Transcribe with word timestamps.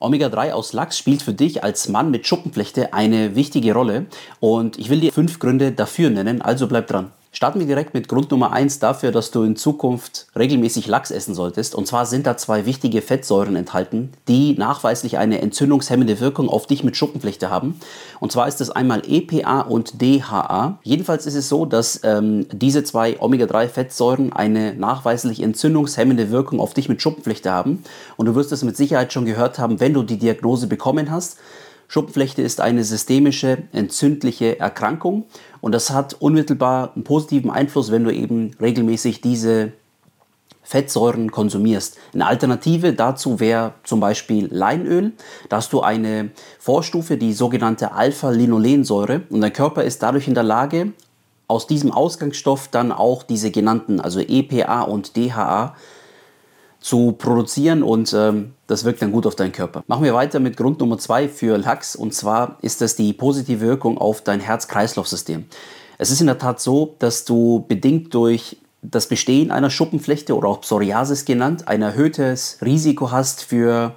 Omega-3 0.00 0.52
aus 0.52 0.72
Lachs 0.72 0.96
spielt 0.96 1.22
für 1.22 1.34
dich 1.34 1.64
als 1.64 1.88
Mann 1.88 2.10
mit 2.12 2.26
Schuppenflechte 2.26 2.92
eine 2.92 3.34
wichtige 3.34 3.72
Rolle 3.72 4.06
und 4.38 4.78
ich 4.78 4.90
will 4.90 5.00
dir 5.00 5.12
fünf 5.12 5.40
Gründe 5.40 5.72
dafür 5.72 6.10
nennen, 6.10 6.40
also 6.40 6.68
bleib 6.68 6.86
dran. 6.86 7.10
Starten 7.38 7.60
wir 7.60 7.68
direkt 7.68 7.94
mit 7.94 8.08
Grund 8.08 8.32
Nummer 8.32 8.50
1 8.50 8.80
dafür, 8.80 9.12
dass 9.12 9.30
du 9.30 9.44
in 9.44 9.54
Zukunft 9.54 10.26
regelmäßig 10.34 10.88
Lachs 10.88 11.12
essen 11.12 11.36
solltest. 11.36 11.76
Und 11.76 11.86
zwar 11.86 12.04
sind 12.04 12.26
da 12.26 12.36
zwei 12.36 12.66
wichtige 12.66 13.00
Fettsäuren 13.00 13.54
enthalten, 13.54 14.10
die 14.26 14.54
nachweislich 14.58 15.18
eine 15.18 15.40
entzündungshemmende 15.40 16.18
Wirkung 16.18 16.48
auf 16.48 16.66
dich 16.66 16.82
mit 16.82 16.96
Schuppenflechte 16.96 17.48
haben. 17.48 17.78
Und 18.18 18.32
zwar 18.32 18.48
ist 18.48 18.60
das 18.60 18.70
einmal 18.70 19.04
EPA 19.06 19.60
und 19.60 20.02
DHA. 20.02 20.80
Jedenfalls 20.82 21.26
ist 21.26 21.36
es 21.36 21.48
so, 21.48 21.64
dass 21.64 22.00
ähm, 22.02 22.46
diese 22.50 22.82
zwei 22.82 23.20
Omega-3-Fettsäuren 23.20 24.32
eine 24.32 24.74
nachweislich 24.74 25.40
entzündungshemmende 25.40 26.32
Wirkung 26.32 26.58
auf 26.58 26.74
dich 26.74 26.88
mit 26.88 27.00
Schuppenflechte 27.00 27.52
haben. 27.52 27.84
Und 28.16 28.26
du 28.26 28.34
wirst 28.34 28.50
es 28.50 28.64
mit 28.64 28.76
Sicherheit 28.76 29.12
schon 29.12 29.26
gehört 29.26 29.60
haben, 29.60 29.78
wenn 29.78 29.94
du 29.94 30.02
die 30.02 30.18
Diagnose 30.18 30.66
bekommen 30.66 31.12
hast. 31.12 31.38
Schuppenflechte 31.88 32.42
ist 32.42 32.60
eine 32.60 32.84
systemische 32.84 33.62
entzündliche 33.72 34.60
Erkrankung 34.60 35.24
und 35.62 35.72
das 35.72 35.90
hat 35.90 36.14
unmittelbar 36.20 36.92
einen 36.94 37.04
positiven 37.04 37.50
Einfluss, 37.50 37.90
wenn 37.90 38.04
du 38.04 38.12
eben 38.12 38.50
regelmäßig 38.60 39.22
diese 39.22 39.72
Fettsäuren 40.62 41.30
konsumierst. 41.30 41.96
Eine 42.12 42.26
Alternative 42.26 42.92
dazu 42.92 43.40
wäre 43.40 43.72
zum 43.84 44.00
Beispiel 44.00 44.48
Leinöl. 44.52 45.12
Da 45.48 45.56
hast 45.56 45.72
du 45.72 45.80
eine 45.80 46.30
Vorstufe, 46.58 47.16
die 47.16 47.32
sogenannte 47.32 47.92
Alpha-Linolensäure 47.92 49.22
und 49.30 49.40
dein 49.40 49.54
Körper 49.54 49.82
ist 49.82 50.02
dadurch 50.02 50.28
in 50.28 50.34
der 50.34 50.42
Lage, 50.42 50.92
aus 51.46 51.66
diesem 51.66 51.90
Ausgangsstoff 51.90 52.68
dann 52.68 52.92
auch 52.92 53.22
diese 53.22 53.50
genannten, 53.50 53.98
also 53.98 54.20
EPA 54.20 54.82
und 54.82 55.16
DHA, 55.16 55.74
zu 56.80 57.12
produzieren 57.12 57.82
und 57.82 58.12
ähm, 58.12 58.54
das 58.66 58.84
wirkt 58.84 59.02
dann 59.02 59.12
gut 59.12 59.26
auf 59.26 59.34
deinen 59.34 59.52
Körper. 59.52 59.82
Machen 59.86 60.04
wir 60.04 60.14
weiter 60.14 60.40
mit 60.40 60.56
Grund 60.56 60.80
Nummer 60.80 60.98
zwei 60.98 61.28
für 61.28 61.56
Lachs 61.58 61.96
und 61.96 62.14
zwar 62.14 62.58
ist 62.62 62.80
das 62.80 62.96
die 62.96 63.12
positive 63.12 63.60
Wirkung 63.60 63.98
auf 63.98 64.22
dein 64.22 64.40
Herz-Kreislauf-System. 64.40 65.46
Es 65.98 66.10
ist 66.10 66.20
in 66.20 66.28
der 66.28 66.38
Tat 66.38 66.60
so, 66.60 66.94
dass 67.00 67.24
du 67.24 67.64
bedingt 67.66 68.14
durch 68.14 68.58
das 68.82 69.08
Bestehen 69.08 69.50
einer 69.50 69.70
Schuppenflechte 69.70 70.36
oder 70.36 70.48
auch 70.48 70.60
Psoriasis 70.60 71.24
genannt 71.24 71.66
ein 71.66 71.82
erhöhtes 71.82 72.58
Risiko 72.62 73.10
hast 73.10 73.42
für 73.42 73.94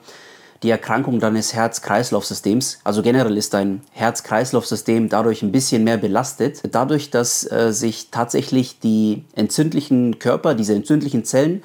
die 0.63 0.69
Erkrankung 0.69 1.19
deines 1.19 1.53
Herz-Kreislauf-Systems. 1.53 2.79
Also 2.83 3.01
generell 3.01 3.35
ist 3.37 3.53
dein 3.53 3.81
Herz-Kreislauf-System 3.91 5.09
dadurch 5.09 5.41
ein 5.41 5.51
bisschen 5.51 5.83
mehr 5.83 5.97
belastet. 5.97 6.61
Dadurch, 6.71 7.09
dass 7.09 7.49
äh, 7.51 7.71
sich 7.71 8.09
tatsächlich 8.11 8.79
die 8.79 9.23
entzündlichen 9.35 10.19
Körper, 10.19 10.53
diese 10.53 10.75
entzündlichen 10.75 11.25
Zellen, 11.25 11.63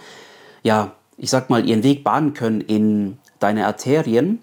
ja, 0.63 0.93
ich 1.19 1.31
sag 1.31 1.51
mal, 1.51 1.67
ihren 1.69 1.83
Weg 1.83 2.05
bahnen 2.05 2.35
können 2.35 2.61
in 2.61 3.19
deine 3.39 3.67
Arterien, 3.67 4.41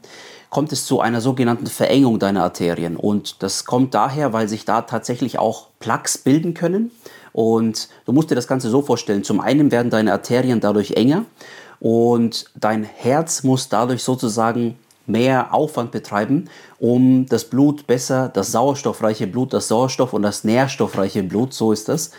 kommt 0.49 0.71
es 0.71 0.85
zu 0.85 0.99
einer 0.99 1.19
sogenannten 1.19 1.67
Verengung 1.67 2.19
deiner 2.19 2.43
Arterien. 2.43 2.95
Und 2.95 3.41
das 3.41 3.65
kommt 3.65 3.93
daher, 3.93 4.33
weil 4.33 4.47
sich 4.47 4.65
da 4.65 4.81
tatsächlich 4.81 5.39
auch 5.39 5.67
Plaques 5.79 6.17
bilden 6.17 6.53
können. 6.53 6.91
Und 7.31 7.89
du 8.05 8.11
musst 8.11 8.29
dir 8.29 8.35
das 8.35 8.47
Ganze 8.47 8.69
so 8.69 8.83
vorstellen. 8.83 9.23
Zum 9.23 9.39
einen 9.39 9.71
werden 9.71 9.89
deine 9.89 10.11
Arterien 10.11 10.59
dadurch 10.59 10.91
enger 10.91 11.25
und 11.79 12.45
dein 12.55 12.83
Herz 12.83 13.43
muss 13.43 13.67
dadurch 13.67 14.03
sozusagen 14.03 14.77
mehr 15.05 15.53
Aufwand 15.53 15.91
betreiben, 15.91 16.45
um 16.79 17.25
das 17.27 17.45
Blut 17.45 17.87
besser, 17.87 18.29
das 18.29 18.51
sauerstoffreiche 18.51 19.27
Blut, 19.27 19.53
das 19.53 19.67
Sauerstoff 19.67 20.13
und 20.13 20.21
das 20.21 20.43
nährstoffreiche 20.43 21.23
Blut, 21.23 21.53
so 21.53 21.73
ist 21.73 21.89
das, 21.89 22.11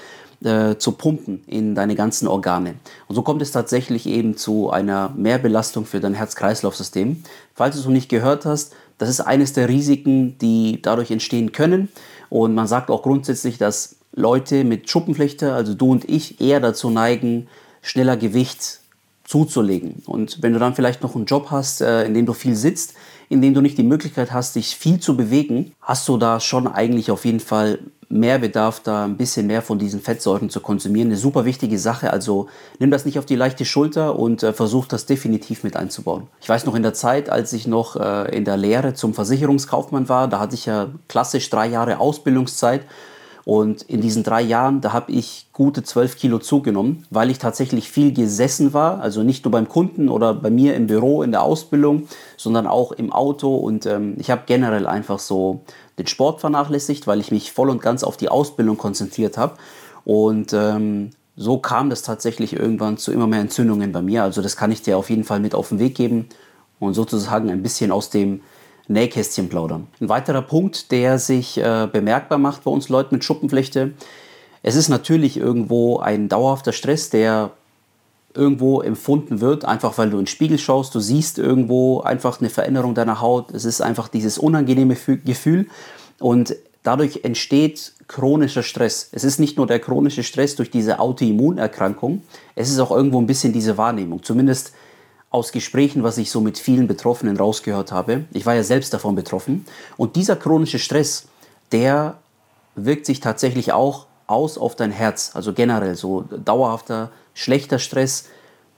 äh, 0.44 0.76
zu 0.78 0.92
pumpen 0.92 1.42
in 1.46 1.74
deine 1.74 1.94
ganzen 1.94 2.28
Organe. 2.28 2.74
Und 3.08 3.14
so 3.14 3.22
kommt 3.22 3.42
es 3.42 3.50
tatsächlich 3.50 4.06
eben 4.06 4.36
zu 4.36 4.70
einer 4.70 5.12
Mehrbelastung 5.16 5.86
für 5.86 6.00
dein 6.00 6.14
Herz-Kreislauf-System. 6.14 7.22
Falls 7.54 7.74
du 7.74 7.80
es 7.80 7.86
noch 7.86 7.92
nicht 7.92 8.08
gehört 8.08 8.44
hast, 8.44 8.74
das 8.98 9.08
ist 9.08 9.20
eines 9.20 9.52
der 9.52 9.68
Risiken, 9.68 10.38
die 10.38 10.80
dadurch 10.82 11.10
entstehen 11.10 11.52
können. 11.52 11.88
Und 12.30 12.54
man 12.54 12.66
sagt 12.66 12.90
auch 12.90 13.02
grundsätzlich, 13.02 13.58
dass 13.58 13.96
Leute 14.14 14.64
mit 14.64 14.88
Schuppenflechte, 14.88 15.52
also 15.52 15.74
du 15.74 15.90
und 15.90 16.08
ich, 16.08 16.40
eher 16.40 16.60
dazu 16.60 16.90
neigen, 16.90 17.48
schneller 17.82 18.16
Gewicht 18.16 18.80
zuzulegen. 19.24 20.02
Und 20.06 20.42
wenn 20.42 20.52
du 20.52 20.58
dann 20.58 20.74
vielleicht 20.74 21.02
noch 21.02 21.16
einen 21.16 21.24
Job 21.24 21.48
hast, 21.50 21.80
äh, 21.80 22.04
in 22.04 22.14
dem 22.14 22.26
du 22.26 22.32
viel 22.32 22.54
sitzt, 22.54 22.94
in 23.28 23.40
dem 23.40 23.54
du 23.54 23.60
nicht 23.60 23.78
die 23.78 23.82
Möglichkeit 23.82 24.32
hast, 24.32 24.54
dich 24.54 24.76
viel 24.76 25.00
zu 25.00 25.16
bewegen, 25.16 25.72
hast 25.80 26.06
du 26.08 26.18
da 26.18 26.40
schon 26.40 26.66
eigentlich 26.66 27.10
auf 27.10 27.24
jeden 27.24 27.40
Fall 27.40 27.78
mehr 28.14 28.38
Bedarf, 28.38 28.80
da 28.80 29.04
ein 29.04 29.16
bisschen 29.16 29.46
mehr 29.46 29.60
von 29.60 29.78
diesen 29.78 30.00
Fettsäuren 30.00 30.48
zu 30.48 30.60
konsumieren. 30.60 31.08
Eine 31.08 31.16
super 31.16 31.44
wichtige 31.44 31.78
Sache. 31.78 32.12
Also 32.12 32.48
nimm 32.78 32.90
das 32.90 33.04
nicht 33.04 33.18
auf 33.18 33.26
die 33.26 33.34
leichte 33.34 33.64
Schulter 33.64 34.18
und 34.18 34.42
äh, 34.42 34.52
versuch 34.52 34.86
das 34.86 35.06
definitiv 35.06 35.64
mit 35.64 35.76
einzubauen. 35.76 36.28
Ich 36.40 36.48
weiß 36.48 36.64
noch 36.64 36.74
in 36.74 36.82
der 36.82 36.94
Zeit, 36.94 37.28
als 37.28 37.52
ich 37.52 37.66
noch 37.66 37.96
äh, 37.96 38.34
in 38.34 38.44
der 38.44 38.56
Lehre 38.56 38.94
zum 38.94 39.14
Versicherungskaufmann 39.14 40.08
war, 40.08 40.28
da 40.28 40.38
hatte 40.38 40.54
ich 40.54 40.66
ja 40.66 40.88
klassisch 41.08 41.50
drei 41.50 41.66
Jahre 41.66 41.98
Ausbildungszeit 41.98 42.82
und 43.44 43.82
in 43.82 44.00
diesen 44.00 44.22
drei 44.22 44.40
Jahren, 44.40 44.80
da 44.80 44.92
habe 44.94 45.12
ich 45.12 45.48
gute 45.52 45.82
12 45.82 46.16
Kilo 46.16 46.38
zugenommen, 46.38 47.04
weil 47.10 47.30
ich 47.30 47.38
tatsächlich 47.38 47.90
viel 47.90 48.14
gesessen 48.14 48.72
war. 48.72 49.00
Also 49.00 49.22
nicht 49.22 49.44
nur 49.44 49.52
beim 49.52 49.68
Kunden 49.68 50.08
oder 50.08 50.32
bei 50.32 50.50
mir 50.50 50.74
im 50.74 50.86
Büro, 50.86 51.22
in 51.22 51.30
der 51.30 51.42
Ausbildung, 51.42 52.08
sondern 52.38 52.66
auch 52.66 52.92
im 52.92 53.12
Auto. 53.12 53.54
Und 53.54 53.84
ähm, 53.84 54.14
ich 54.18 54.30
habe 54.30 54.42
generell 54.46 54.86
einfach 54.86 55.18
so 55.18 55.60
den 55.98 56.06
Sport 56.06 56.40
vernachlässigt, 56.40 57.06
weil 57.06 57.20
ich 57.20 57.30
mich 57.30 57.52
voll 57.52 57.68
und 57.68 57.82
ganz 57.82 58.02
auf 58.02 58.16
die 58.16 58.30
Ausbildung 58.30 58.78
konzentriert 58.78 59.36
habe. 59.36 59.56
Und 60.06 60.54
ähm, 60.54 61.10
so 61.36 61.58
kam 61.58 61.90
das 61.90 62.02
tatsächlich 62.02 62.54
irgendwann 62.54 62.96
zu 62.96 63.12
immer 63.12 63.26
mehr 63.26 63.40
Entzündungen 63.40 63.92
bei 63.92 64.00
mir. 64.00 64.22
Also 64.22 64.40
das 64.40 64.56
kann 64.56 64.72
ich 64.72 64.80
dir 64.80 64.96
auf 64.96 65.10
jeden 65.10 65.24
Fall 65.24 65.40
mit 65.40 65.54
auf 65.54 65.68
den 65.68 65.80
Weg 65.80 65.94
geben 65.94 66.30
und 66.80 66.94
sozusagen 66.94 67.50
ein 67.50 67.62
bisschen 67.62 67.92
aus 67.92 68.08
dem 68.08 68.40
Nähkästchen 68.88 69.48
plaudern. 69.48 69.86
Ein 70.00 70.08
weiterer 70.08 70.42
Punkt, 70.42 70.90
der 70.90 71.18
sich 71.18 71.58
äh, 71.58 71.88
bemerkbar 71.90 72.38
macht 72.38 72.64
bei 72.64 72.70
uns 72.70 72.88
Leuten 72.88 73.14
mit 73.14 73.24
Schuppenflechte, 73.24 73.92
es 74.66 74.76
ist 74.76 74.88
natürlich 74.88 75.36
irgendwo 75.36 75.98
ein 75.98 76.30
dauerhafter 76.30 76.72
Stress, 76.72 77.10
der 77.10 77.50
irgendwo 78.32 78.80
empfunden 78.80 79.40
wird, 79.40 79.64
einfach 79.64 79.98
weil 79.98 80.08
du 80.08 80.16
in 80.16 80.22
den 80.22 80.26
Spiegel 80.26 80.58
schaust, 80.58 80.94
du 80.94 81.00
siehst 81.00 81.38
irgendwo 81.38 82.00
einfach 82.00 82.40
eine 82.40 82.48
Veränderung 82.48 82.94
deiner 82.94 83.20
Haut, 83.20 83.52
es 83.52 83.66
ist 83.66 83.80
einfach 83.80 84.08
dieses 84.08 84.38
unangenehme 84.38 84.96
Gefühl. 85.24 85.66
Und 86.18 86.56
dadurch 86.82 87.20
entsteht 87.24 87.92
chronischer 88.08 88.62
Stress. 88.62 89.10
Es 89.12 89.22
ist 89.22 89.38
nicht 89.38 89.56
nur 89.56 89.66
der 89.66 89.80
chronische 89.80 90.22
Stress 90.22 90.56
durch 90.56 90.70
diese 90.70 90.98
Autoimmunerkrankung, 90.98 92.22
es 92.54 92.70
ist 92.70 92.78
auch 92.80 92.90
irgendwo 92.90 93.20
ein 93.20 93.26
bisschen 93.26 93.52
diese 93.52 93.76
Wahrnehmung, 93.76 94.22
zumindest 94.22 94.72
aus 95.34 95.50
Gesprächen, 95.50 96.04
was 96.04 96.16
ich 96.16 96.30
so 96.30 96.40
mit 96.40 96.60
vielen 96.60 96.86
Betroffenen 96.86 97.36
rausgehört 97.36 97.90
habe. 97.90 98.24
Ich 98.32 98.46
war 98.46 98.54
ja 98.54 98.62
selbst 98.62 98.94
davon 98.94 99.16
betroffen. 99.16 99.66
Und 99.96 100.14
dieser 100.14 100.36
chronische 100.36 100.78
Stress, 100.78 101.26
der 101.72 102.18
wirkt 102.76 103.04
sich 103.04 103.18
tatsächlich 103.18 103.72
auch 103.72 104.06
aus 104.28 104.56
auf 104.56 104.76
dein 104.76 104.92
Herz. 104.92 105.32
Also 105.34 105.52
generell 105.52 105.96
so 105.96 106.20
dauerhafter, 106.22 107.10
schlechter 107.34 107.80
Stress, 107.80 108.26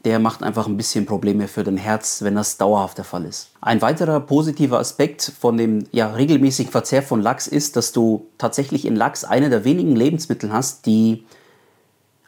der 0.06 0.18
macht 0.18 0.42
einfach 0.42 0.66
ein 0.66 0.78
bisschen 0.78 1.04
Probleme 1.04 1.46
für 1.46 1.62
dein 1.62 1.76
Herz, 1.76 2.22
wenn 2.22 2.36
das 2.36 2.56
dauerhaft 2.56 2.96
der 2.96 3.04
Fall 3.04 3.26
ist. 3.26 3.50
Ein 3.60 3.82
weiterer 3.82 4.20
positiver 4.20 4.78
Aspekt 4.78 5.30
von 5.38 5.58
dem 5.58 5.84
ja, 5.92 6.14
regelmäßigen 6.14 6.72
Verzehr 6.72 7.02
von 7.02 7.20
Lachs 7.20 7.48
ist, 7.48 7.76
dass 7.76 7.92
du 7.92 8.28
tatsächlich 8.38 8.86
in 8.86 8.96
Lachs 8.96 9.24
eine 9.24 9.50
der 9.50 9.64
wenigen 9.64 9.94
Lebensmittel 9.94 10.50
hast, 10.50 10.86
die 10.86 11.26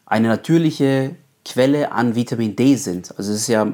eine 0.05 0.29
natürliche 0.29 1.17
Quelle 1.45 1.93
an 1.93 2.15
Vitamin 2.15 2.57
D 2.57 2.77
sind. 2.77 3.15
Also 3.17 3.33
es 3.33 3.43
ist 3.43 3.49
ja 3.49 3.73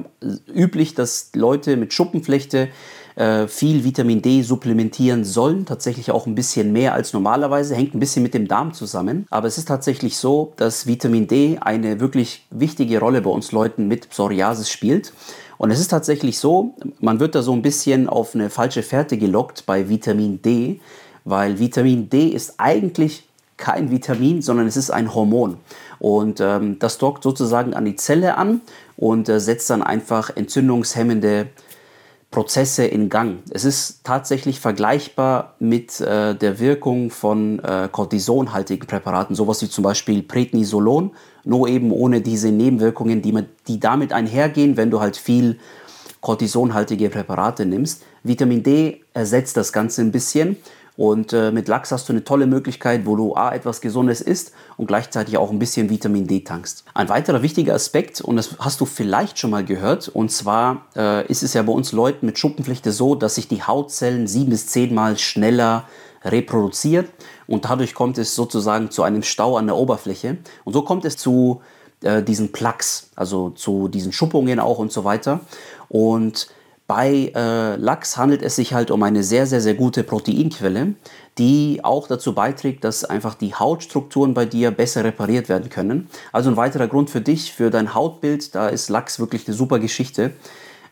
üblich, 0.53 0.95
dass 0.95 1.31
Leute 1.33 1.75
mit 1.77 1.93
Schuppenflechte 1.93 2.69
äh, 3.15 3.47
viel 3.47 3.83
Vitamin 3.83 4.21
D 4.21 4.41
supplementieren 4.41 5.23
sollen, 5.23 5.65
tatsächlich 5.65 6.11
auch 6.11 6.25
ein 6.25 6.35
bisschen 6.35 6.71
mehr 6.71 6.93
als 6.93 7.13
normalerweise, 7.13 7.75
hängt 7.75 7.95
ein 7.95 7.99
bisschen 7.99 8.23
mit 8.23 8.33
dem 8.33 8.47
Darm 8.47 8.73
zusammen. 8.73 9.25
Aber 9.29 9.47
es 9.47 9.57
ist 9.57 9.67
tatsächlich 9.67 10.17
so, 10.17 10.53
dass 10.57 10.87
Vitamin 10.87 11.27
D 11.27 11.57
eine 11.59 11.99
wirklich 11.99 12.45
wichtige 12.49 12.99
Rolle 12.99 13.21
bei 13.21 13.29
uns 13.29 13.51
Leuten 13.51 13.87
mit 13.87 14.09
Psoriasis 14.09 14.69
spielt. 14.69 15.13
Und 15.57 15.71
es 15.71 15.79
ist 15.79 15.89
tatsächlich 15.89 16.39
so, 16.39 16.75
man 16.99 17.19
wird 17.19 17.35
da 17.35 17.41
so 17.41 17.53
ein 17.53 17.61
bisschen 17.61 18.09
auf 18.09 18.35
eine 18.35 18.49
falsche 18.49 18.83
Fährte 18.83 19.17
gelockt 19.17 19.65
bei 19.65 19.87
Vitamin 19.87 20.41
D, 20.41 20.81
weil 21.23 21.59
Vitamin 21.59 22.09
D 22.09 22.27
ist 22.27 22.55
eigentlich 22.57 23.24
kein 23.57 23.91
Vitamin, 23.91 24.41
sondern 24.41 24.67
es 24.67 24.77
ist 24.77 24.89
ein 24.89 25.13
Hormon. 25.13 25.57
Und 25.99 26.39
ähm, 26.41 26.77
das 26.79 26.97
dockt 26.97 27.23
sozusagen 27.23 27.73
an 27.73 27.85
die 27.85 27.95
Zelle 27.95 28.37
an 28.37 28.61
und 28.97 29.29
äh, 29.29 29.39
setzt 29.39 29.69
dann 29.69 29.81
einfach 29.81 30.35
entzündungshemmende 30.35 31.47
Prozesse 32.31 32.85
in 32.85 33.07
Gang. 33.07 33.37
Es 33.51 33.63
ist 33.63 34.03
tatsächlich 34.03 34.59
vergleichbar 34.59 35.55
mit 35.59 36.01
äh, 36.01 36.35
der 36.35 36.59
Wirkung 36.59 37.09
von 37.09 37.59
äh, 37.59 37.87
Cortisonhaltigen 37.89 38.87
Präparaten, 38.87 39.35
sowas 39.35 39.61
wie 39.61 39.69
zum 39.69 39.85
Beispiel 39.85 40.21
Prednisolon, 40.21 41.11
nur 41.45 41.69
eben 41.69 41.91
ohne 41.91 42.19
diese 42.19 42.51
Nebenwirkungen, 42.51 43.21
die, 43.21 43.31
man, 43.31 43.45
die 43.69 43.79
damit 43.79 44.11
einhergehen, 44.11 44.75
wenn 44.75 44.91
du 44.91 44.99
halt 44.99 45.15
viel 45.15 45.59
Cortisonhaltige 46.19 47.09
Präparate 47.09 47.65
nimmst. 47.65 48.03
Vitamin 48.23 48.63
D 48.63 49.01
ersetzt 49.13 49.55
das 49.55 49.71
Ganze 49.71 50.01
ein 50.01 50.11
bisschen 50.11 50.57
Und 50.97 51.33
äh, 51.33 51.51
mit 51.51 51.67
Lachs 51.67 51.91
hast 51.91 52.07
du 52.07 52.13
eine 52.13 52.23
tolle 52.23 52.47
Möglichkeit, 52.47 53.05
wo 53.05 53.15
du 53.15 53.35
A, 53.35 53.53
etwas 53.53 53.81
Gesundes 53.81 54.21
isst 54.21 54.53
und 54.77 54.87
gleichzeitig 54.87 55.37
auch 55.37 55.51
ein 55.51 55.59
bisschen 55.59 55.89
Vitamin 55.89 56.27
D 56.27 56.41
tankst. 56.41 56.85
Ein 56.93 57.09
weiterer 57.09 57.41
wichtiger 57.41 57.73
Aspekt, 57.73 58.21
und 58.21 58.37
das 58.37 58.55
hast 58.59 58.79
du 58.79 58.85
vielleicht 58.85 59.37
schon 59.37 59.49
mal 59.49 59.65
gehört, 59.65 60.07
und 60.07 60.31
zwar 60.31 60.85
äh, 60.95 61.27
ist 61.27 61.43
es 61.43 61.53
ja 61.53 61.61
bei 61.63 61.73
uns 61.73 61.91
Leuten 61.91 62.25
mit 62.25 62.39
Schuppenflechte 62.39 62.91
so, 62.91 63.15
dass 63.15 63.35
sich 63.35 63.47
die 63.47 63.63
Hautzellen 63.63 64.27
sieben 64.27 64.51
bis 64.51 64.67
zehnmal 64.67 65.17
schneller 65.17 65.83
reproduziert 66.23 67.09
und 67.47 67.65
dadurch 67.65 67.93
kommt 67.93 68.17
es 68.17 68.35
sozusagen 68.35 68.89
zu 68.89 69.03
einem 69.03 69.23
Stau 69.23 69.57
an 69.57 69.67
der 69.67 69.75
Oberfläche. 69.75 70.37
Und 70.63 70.73
so 70.73 70.81
kommt 70.81 71.05
es 71.05 71.17
zu 71.17 71.61
äh, 72.01 72.23
diesen 72.23 72.51
Plaques, 72.51 73.09
also 73.15 73.51
zu 73.51 73.87
diesen 73.87 74.11
Schuppungen 74.11 74.59
auch 74.59 74.79
und 74.79 74.91
so 74.91 75.03
weiter. 75.03 75.41
Und 75.87 76.47
bei 76.87 77.31
äh, 77.35 77.75
Lachs 77.77 78.15
handelt 78.15 78.43
es 78.43 78.55
sich 78.55 78.73
halt 78.73 78.91
um 78.91 79.01
eine 79.01 79.23
sehr, 79.23 79.47
sehr, 79.47 79.61
sehr 79.61 79.73
gute 79.73 80.03
Proteinquelle, 80.03 80.93
die 81.37 81.79
auch 81.83 82.07
dazu 82.07 82.35
beiträgt, 82.35 82.83
dass 82.83 83.03
einfach 83.03 83.33
die 83.33 83.55
Hautstrukturen 83.55 84.33
bei 84.35 84.45
dir 84.45 84.71
besser 84.71 85.03
repariert 85.03 85.49
werden 85.49 85.69
können. 85.69 86.07
Also 86.31 86.49
ein 86.51 86.57
weiterer 86.57 86.87
Grund 86.87 87.09
für 87.09 87.21
dich, 87.21 87.53
für 87.53 87.71
dein 87.71 87.95
Hautbild, 87.95 88.53
da 88.53 88.67
ist 88.67 88.89
Lachs 88.89 89.19
wirklich 89.19 89.47
eine 89.47 89.55
super 89.55 89.79
Geschichte, 89.79 90.33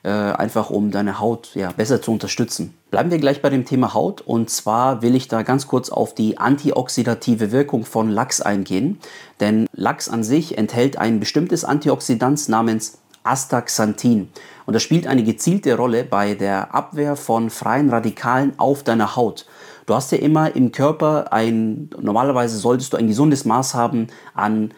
äh, 0.01 0.09
einfach 0.09 0.71
um 0.71 0.89
deine 0.89 1.19
Haut 1.19 1.51
ja, 1.53 1.71
besser 1.71 2.01
zu 2.01 2.11
unterstützen. 2.11 2.73
Bleiben 2.89 3.11
wir 3.11 3.19
gleich 3.19 3.41
bei 3.41 3.49
dem 3.49 3.63
Thema 3.63 3.93
Haut 3.93 4.21
und 4.21 4.49
zwar 4.49 5.01
will 5.03 5.15
ich 5.15 5.27
da 5.27 5.43
ganz 5.43 5.67
kurz 5.67 5.89
auf 5.89 6.15
die 6.15 6.39
antioxidative 6.39 7.51
Wirkung 7.51 7.85
von 7.85 8.09
Lachs 8.09 8.41
eingehen, 8.41 8.99
denn 9.39 9.67
Lachs 9.73 10.09
an 10.09 10.23
sich 10.23 10.57
enthält 10.57 10.97
ein 10.97 11.19
bestimmtes 11.19 11.63
Antioxidant 11.63 12.49
namens 12.49 12.97
Astaxanthin. 13.23 14.29
Und 14.65 14.73
das 14.73 14.83
spielt 14.83 15.07
eine 15.07 15.23
gezielte 15.23 15.75
Rolle 15.75 16.03
bei 16.03 16.35
der 16.35 16.73
Abwehr 16.73 17.15
von 17.15 17.49
freien 17.49 17.89
Radikalen 17.89 18.57
auf 18.57 18.83
deiner 18.83 19.15
Haut. 19.15 19.45
Du 19.85 19.93
hast 19.93 20.11
ja 20.11 20.17
immer 20.17 20.55
im 20.55 20.71
Körper 20.71 21.33
ein, 21.33 21.89
normalerweise 21.99 22.57
solltest 22.57 22.93
du 22.93 22.97
ein 22.97 23.07
gesundes 23.07 23.43
Maß 23.43 23.73
haben 23.73 24.07
an 24.33 24.73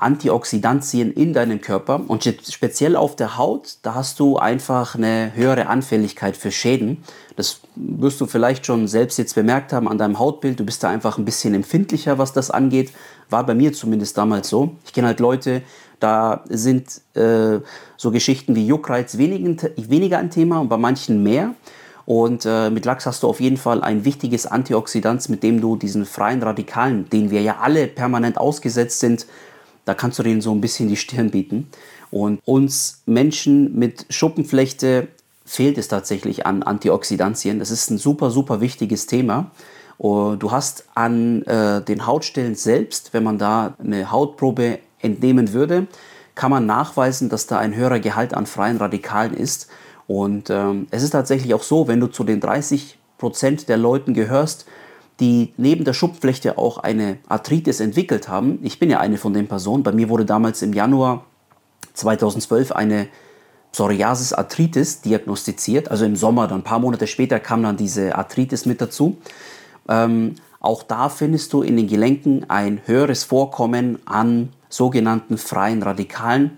Antioxidantien 0.00 1.12
in 1.12 1.32
deinem 1.32 1.60
Körper 1.60 2.00
und 2.08 2.24
speziell 2.50 2.96
auf 2.96 3.16
der 3.16 3.36
Haut, 3.36 3.76
da 3.82 3.94
hast 3.94 4.18
du 4.18 4.38
einfach 4.38 4.94
eine 4.94 5.32
höhere 5.34 5.66
Anfälligkeit 5.66 6.36
für 6.36 6.50
Schäden. 6.50 7.04
Das 7.36 7.60
wirst 7.76 8.20
du 8.20 8.26
vielleicht 8.26 8.64
schon 8.66 8.88
selbst 8.88 9.18
jetzt 9.18 9.34
bemerkt 9.34 9.72
haben 9.72 9.88
an 9.88 9.98
deinem 9.98 10.18
Hautbild. 10.18 10.58
Du 10.58 10.64
bist 10.64 10.82
da 10.82 10.88
einfach 10.88 11.18
ein 11.18 11.24
bisschen 11.24 11.54
empfindlicher, 11.54 12.18
was 12.18 12.32
das 12.32 12.50
angeht. 12.50 12.92
War 13.28 13.44
bei 13.44 13.54
mir 13.54 13.72
zumindest 13.72 14.16
damals 14.16 14.48
so. 14.48 14.76
Ich 14.86 14.92
kenne 14.92 15.08
halt 15.08 15.20
Leute, 15.20 15.62
da 16.00 16.44
sind 16.48 17.00
äh, 17.14 17.60
so 17.96 18.10
Geschichten 18.10 18.56
wie 18.56 18.66
Juckreiz 18.66 19.16
weniger, 19.18 20.18
ein 20.18 20.30
Thema 20.30 20.60
und 20.60 20.68
bei 20.68 20.76
manchen 20.76 21.22
mehr. 21.22 21.54
Und 22.06 22.44
äh, 22.44 22.70
mit 22.70 22.84
Lachs 22.84 23.06
hast 23.06 23.22
du 23.22 23.28
auf 23.28 23.40
jeden 23.40 23.56
Fall 23.56 23.82
ein 23.82 24.04
wichtiges 24.04 24.46
Antioxidant, 24.46 25.28
mit 25.28 25.42
dem 25.42 25.60
du 25.60 25.76
diesen 25.76 26.06
freien 26.06 26.42
Radikalen, 26.42 27.08
denen 27.08 27.30
wir 27.30 27.42
ja 27.42 27.58
alle 27.60 27.86
permanent 27.86 28.38
ausgesetzt 28.38 29.00
sind, 29.00 29.26
da 29.84 29.94
kannst 29.94 30.18
du 30.18 30.22
denen 30.22 30.40
so 30.40 30.52
ein 30.52 30.60
bisschen 30.60 30.88
die 30.88 30.96
Stirn 30.96 31.30
bieten. 31.30 31.68
Und 32.10 32.40
uns 32.44 33.02
Menschen 33.06 33.78
mit 33.78 34.06
Schuppenflechte 34.10 35.08
fehlt 35.44 35.78
es 35.78 35.88
tatsächlich 35.88 36.46
an 36.46 36.62
Antioxidantien. 36.62 37.58
Das 37.58 37.70
ist 37.70 37.90
ein 37.90 37.98
super, 37.98 38.30
super 38.30 38.60
wichtiges 38.60 39.06
Thema. 39.06 39.50
Du 39.98 40.50
hast 40.50 40.84
an 40.94 41.42
äh, 41.42 41.82
den 41.82 42.06
Hautstellen 42.06 42.54
selbst, 42.54 43.12
wenn 43.12 43.22
man 43.22 43.36
da 43.36 43.74
eine 43.78 44.10
Hautprobe 44.10 44.78
entnehmen 45.02 45.52
würde, 45.52 45.86
kann 46.34 46.50
man 46.50 46.66
nachweisen, 46.66 47.28
dass 47.28 47.46
da 47.46 47.58
ein 47.58 47.74
höherer 47.74 48.00
Gehalt 48.00 48.34
an 48.34 48.46
freien 48.46 48.76
Radikalen 48.76 49.34
ist. 49.34 49.68
Und 50.06 50.50
ähm, 50.50 50.86
es 50.90 51.02
ist 51.02 51.10
tatsächlich 51.10 51.54
auch 51.54 51.62
so, 51.62 51.88
wenn 51.88 52.00
du 52.00 52.06
zu 52.06 52.24
den 52.24 52.40
30 52.40 52.98
Prozent 53.18 53.68
der 53.68 53.76
Leuten 53.76 54.14
gehörst, 54.14 54.66
die 55.20 55.52
neben 55.56 55.84
der 55.84 55.92
Schuppenflechte 55.92 56.56
auch 56.56 56.78
eine 56.78 57.18
Arthritis 57.28 57.80
entwickelt 57.80 58.28
haben. 58.28 58.58
Ich 58.62 58.78
bin 58.78 58.90
ja 58.90 59.00
eine 59.00 59.18
von 59.18 59.34
den 59.34 59.48
Personen. 59.48 59.82
Bei 59.82 59.92
mir 59.92 60.08
wurde 60.08 60.24
damals 60.24 60.62
im 60.62 60.72
Januar 60.72 61.26
2012 61.92 62.72
eine 62.72 63.08
Psoriasis 63.72 64.32
Arthritis 64.32 65.02
diagnostiziert. 65.02 65.90
Also 65.90 66.06
im 66.06 66.16
Sommer, 66.16 66.48
dann 66.48 66.60
ein 66.60 66.64
paar 66.64 66.78
Monate 66.78 67.06
später 67.06 67.38
kam 67.38 67.62
dann 67.62 67.76
diese 67.76 68.16
Arthritis 68.16 68.66
mit 68.66 68.80
dazu. 68.80 69.18
Ähm, 69.88 70.36
auch 70.58 70.82
da 70.82 71.08
findest 71.08 71.52
du 71.52 71.62
in 71.62 71.76
den 71.76 71.86
Gelenken 71.86 72.48
ein 72.48 72.80
höheres 72.86 73.24
Vorkommen 73.24 73.98
an 74.06 74.50
sogenannten 74.70 75.36
freien 75.36 75.82
Radikalen, 75.82 76.52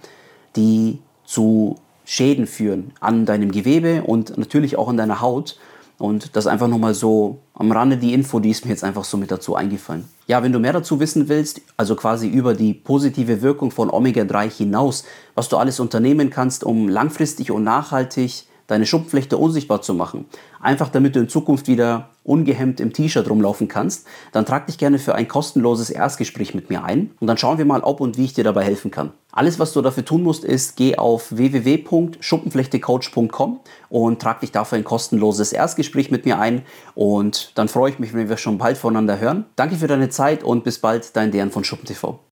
die 0.55 1.01
zu 1.25 1.77
Schäden 2.05 2.47
führen 2.47 2.93
an 3.01 3.27
deinem 3.27 3.51
Gewebe 3.51 4.03
und 4.03 4.37
natürlich 4.39 4.77
auch 4.77 4.89
an 4.89 4.97
deiner 4.97 5.21
Haut. 5.21 5.59
Und 5.99 6.35
das 6.37 6.47
einfach 6.49 6.67
nochmal 6.67 6.95
so 6.95 7.39
am 7.55 7.71
Rande 7.71 7.97
die 7.97 8.13
Info, 8.13 8.41
die 8.41 8.51
ist 8.51 8.65
mir 8.65 8.73
jetzt 8.73 8.83
einfach 8.83 9.05
so 9.05 9.17
mit 9.17 9.31
dazu 9.31 9.55
eingefallen. 9.55 10.05
Ja, 10.27 10.43
wenn 10.43 10.53
du 10.53 10.59
mehr 10.59 10.73
dazu 10.73 10.99
wissen 10.99 11.29
willst, 11.29 11.61
also 11.77 11.95
quasi 11.95 12.29
über 12.29 12.55
die 12.55 12.75
positive 12.75 13.41
Wirkung 13.41 13.71
von 13.71 13.89
Omega-3 13.89 14.51
hinaus, 14.51 15.05
was 15.35 15.49
du 15.49 15.59
alles 15.59 15.79
unternehmen 15.79 16.29
kannst, 16.29 16.65
um 16.65 16.89
langfristig 16.89 17.53
und 17.53 17.63
nachhaltig 17.63 18.47
deine 18.67 18.87
Schuppenflechte 18.87 19.37
unsichtbar 19.37 19.83
zu 19.83 19.95
machen, 19.95 20.27
einfach 20.61 20.89
damit 20.89 21.17
du 21.17 21.21
in 21.21 21.29
Zukunft 21.29 21.69
wieder 21.69 22.09
ungehemmt 22.25 22.81
im 22.81 22.93
T-Shirt 22.93 23.29
rumlaufen 23.29 23.69
kannst, 23.69 24.07
dann 24.33 24.47
trag 24.47 24.67
dich 24.67 24.79
gerne 24.79 24.99
für 24.99 25.15
ein 25.15 25.29
kostenloses 25.29 25.91
Erstgespräch 25.91 26.55
mit 26.55 26.71
mir 26.71 26.85
ein 26.85 27.11
und 27.21 27.27
dann 27.27 27.37
schauen 27.37 27.59
wir 27.59 27.65
mal, 27.65 27.81
ob 27.81 28.01
und 28.01 28.17
wie 28.17 28.25
ich 28.25 28.33
dir 28.33 28.45
dabei 28.45 28.65
helfen 28.65 28.91
kann. 28.91 29.13
Alles, 29.33 29.59
was 29.59 29.73
du 29.73 29.83
dafür 29.83 30.05
tun 30.05 30.23
musst, 30.23 30.45
ist, 30.45 30.77
geh 30.77 30.97
auf 30.97 31.37
www.schuppenflechtecoach.com 31.37 33.61
und 33.89 34.23
trag 34.23 34.41
dich 34.41 34.53
dafür 34.53 34.79
ein 34.79 34.85
kostenloses 34.85 35.53
Erstgespräch 35.53 36.11
mit 36.11 36.27
mir 36.27 36.39
ein 36.39 36.63
und 36.95 37.53
dann 37.57 37.69
freue 37.69 37.91
ich 37.91 37.99
mich, 37.99 38.15
wenn 38.15 38.29
wir 38.29 38.37
schon 38.37 38.59
bald 38.59 38.79
voneinander 38.79 39.19
hören. 39.19 39.47
Danke 39.57 39.75
für 39.77 39.89
deine 39.89 40.11
Zeit 40.11 40.45
und 40.45 40.63
bis 40.65 40.79
bald, 40.79 41.17
dein 41.17 41.33
Dern 41.33 41.51
von 41.51 41.65
SchuppenTV. 41.65 42.21